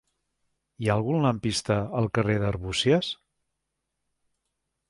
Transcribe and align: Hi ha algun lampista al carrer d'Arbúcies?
Hi 0.85 0.89
ha 0.91 0.95
algun 0.99 1.19
lampista 1.25 1.77
al 2.01 2.09
carrer 2.19 2.39
d'Arbúcies? 2.45 3.13